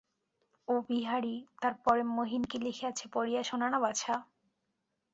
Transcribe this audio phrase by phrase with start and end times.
[0.67, 4.13] ও বিহারী, তার পরে মহিন কী লিখিয়াছে, পড়িয়া শোনা না বাছা।